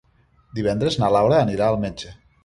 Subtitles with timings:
[0.59, 2.15] Divendres na Laura anirà al metge.